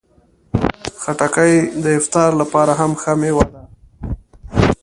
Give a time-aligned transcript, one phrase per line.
[1.01, 1.53] خټکی
[1.83, 3.61] د افطار لپاره هم ښه مېوه ده.